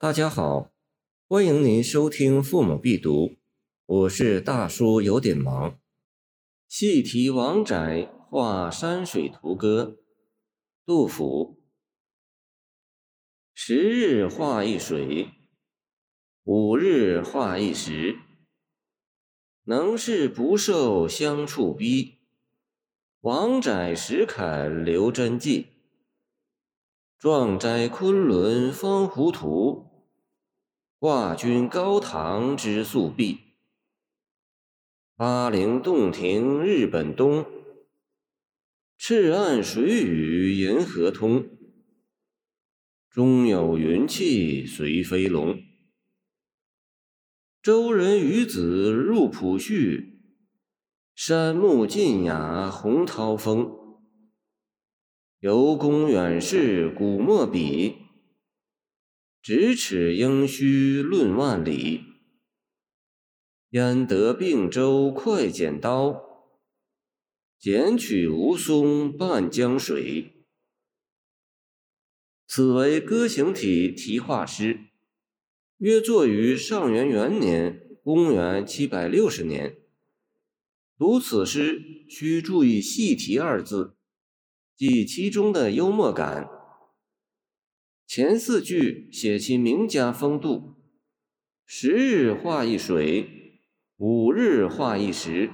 [0.00, 0.72] 大家好，
[1.28, 3.28] 欢迎您收听《父母必读》，
[3.86, 5.78] 我是大叔，有点忙。
[6.68, 9.96] 细题王宅画山水图歌，
[10.84, 11.62] 杜甫。
[13.54, 15.30] 十日画一水，
[16.42, 18.18] 五日画一石。
[19.64, 22.18] 能事不受相处逼，
[23.20, 25.68] 王宅石坎留真迹。
[27.18, 30.06] 壮哉昆仑方糊涂，
[30.98, 33.38] 挂君高堂之素壁。
[35.16, 37.46] 巴陵洞庭日本东，
[38.98, 41.48] 赤岸水雨银河通。
[43.08, 45.62] 中有云气随飞龙，
[47.62, 50.20] 周人与子入浦序。
[51.14, 53.83] 山木尽雅洪涛风。
[55.44, 57.96] 游公远视古墨笔，
[59.42, 62.00] 咫尺应须论万里。
[63.68, 66.48] 焉得并州快剪刀，
[67.58, 70.46] 剪取吴松半江水。
[72.46, 74.86] 此为歌行体题画诗，
[75.76, 79.76] 约作于上元元年（公元七百六十年）。
[80.96, 83.98] 读此诗需注意“细题”二字。
[84.76, 86.48] 即其中的幽默感。
[88.06, 90.74] 前四句写其名家风度：
[91.64, 93.60] 十日画一水，
[93.96, 95.52] 五日画一石。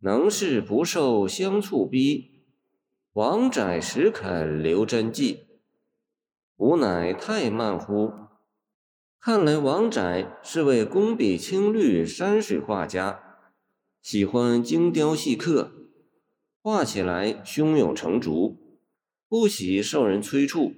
[0.00, 2.44] 能事不受相促逼，
[3.12, 5.46] 王宅石肯留真迹。
[6.56, 8.12] 吾乃太慢乎？
[9.18, 13.38] 看来王宅是位工笔青绿山水画家，
[14.00, 15.81] 喜欢精雕细刻。
[16.62, 18.56] 画起来胸有成竹，
[19.28, 20.74] 不喜受人催促。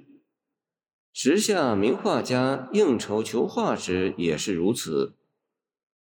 [1.13, 5.15] 时下名画家应酬求画时也是如此，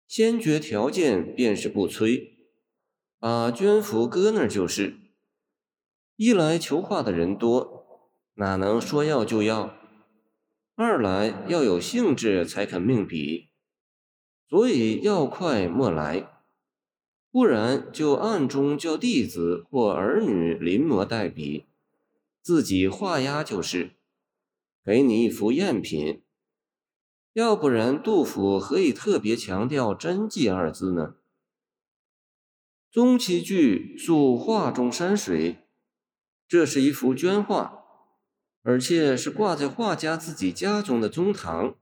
[0.09, 2.35] 先决条件便是不催。
[3.21, 4.97] 把绢幅搁那儿就是。
[6.17, 9.77] 一来求画的人多，哪能说要就要；
[10.75, 13.51] 二来要有兴致才肯命笔，
[14.49, 16.38] 所以要快莫来。
[17.31, 21.67] 不然就暗中叫弟子或儿女临摹代笔，
[22.41, 23.91] 自己画押就是，
[24.85, 26.23] 给你一幅赝品。
[27.35, 31.17] 要不然杜甫何以特别强调“真迹”二字呢？
[32.91, 35.59] 宗其句诉画中山水，
[36.49, 37.85] 这是一幅绢画，
[38.63, 41.77] 而且是挂在画家自己家中的宗堂，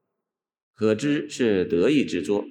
[0.74, 2.44] 可知是得意之作。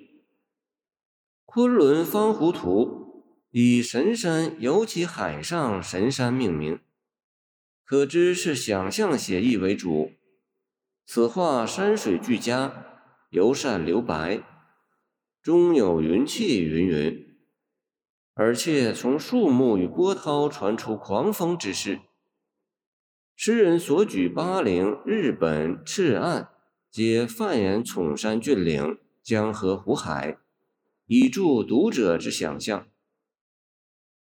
[1.56, 6.82] 昆仑方糊涂，以神山尤其海上神山命名，
[7.86, 10.12] 可知是想象写意为主。
[11.06, 12.86] 此画山水俱佳，
[13.30, 14.44] 尤善留白，
[15.42, 17.38] 中有云气云云，
[18.34, 22.02] 而且从树木与波涛传出狂风之势。
[23.34, 26.50] 诗人所举巴陵、日本、赤岸，
[26.92, 30.40] 皆泛言崇山峻岭、江河湖海。
[31.08, 32.88] 以助读者之想象。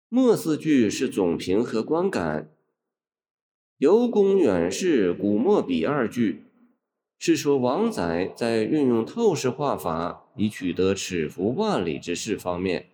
[0.07, 2.51] 末四句是总评和观感。
[3.77, 6.45] 游公远视古墨笔二句，
[7.17, 12.89] 是说王载在运用透视画法以取得尺幅万里之势方面，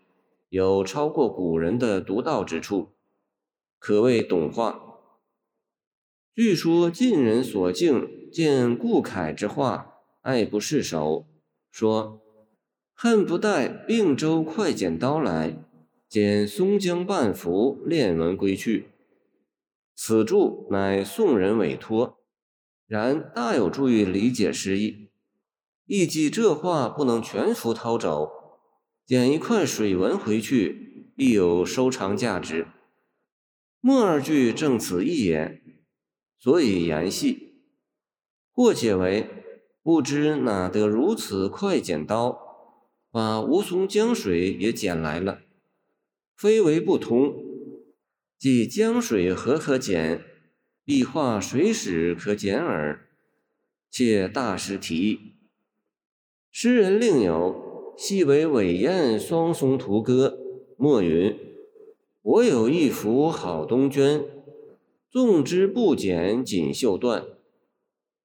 [0.49, 2.89] 有超过古人的独到之处，
[3.79, 4.99] 可谓懂画。
[6.33, 11.25] 据说晋人所敬见顾恺之画，爱不释手，
[11.71, 12.24] 说。
[12.97, 15.61] 恨不待并州快剪刀来，
[16.07, 18.88] 剪松江半幅，练文归去。
[19.94, 22.19] 此著乃宋人委托，
[22.88, 25.09] 然大有助于理解诗意。
[25.85, 28.31] 亦记这话不能全幅掏走，
[29.05, 32.66] 剪一块水纹回去，必有收藏价值。
[33.81, 35.61] 末二句正此一言，
[36.38, 37.59] 所以言细。
[38.53, 39.28] 或解为
[39.84, 42.44] 不知哪得如此快剪刀。
[43.16, 45.40] 把吴淞江水也捡来了，
[46.35, 47.34] 非为不通，
[48.38, 50.22] 即江水何可捡？
[50.84, 53.08] 壁画水史可捡耳。
[53.90, 55.20] 且大师题意。
[56.52, 60.38] 诗人另有细为尾燕双松图歌，
[60.78, 61.40] 墨云：
[62.22, 64.26] 我有一幅好东绢，
[65.09, 67.23] 纵之不剪锦绣缎，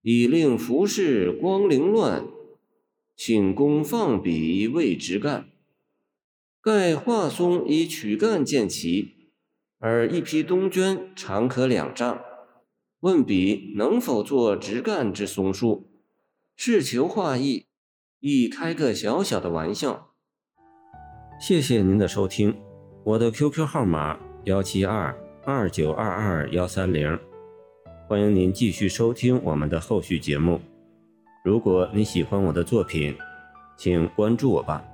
[0.03, 2.27] 以令服饰光凌乱。
[3.23, 5.51] 请公放笔为直干，
[6.63, 9.29] 盖画松以曲干见奇，
[9.79, 12.19] 而一匹冬绢长可两丈。
[13.01, 15.91] 问笔能否作直干之松树？
[16.57, 17.67] 是求画意，
[18.21, 20.15] 亦开个小小的玩笑。
[21.39, 22.57] 谢谢您的收听，
[23.05, 25.15] 我的 QQ 号码幺七二
[25.45, 27.19] 二九二二幺三零，
[28.09, 30.63] 欢迎您继续收听我们的后续节目。
[31.43, 33.17] 如果你喜欢我的作品，
[33.75, 34.85] 请关注我吧。